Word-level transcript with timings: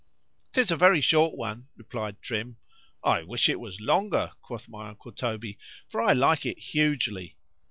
——'Tis 0.53 0.71
a 0.71 0.75
very 0.75 0.99
short 0.99 1.35
one, 1.37 1.67
replied 1.77 2.19
Trim.—I 2.23 3.21
wish 3.21 3.49
it 3.49 3.59
was 3.59 3.79
longer, 3.79 4.31
quoth 4.41 4.67
my 4.67 4.89
uncle 4.89 5.11
Toby, 5.11 5.59
for 5.87 6.01
I 6.01 6.11
like 6.13 6.43
it 6.43 6.57
hugely. 6.57 7.35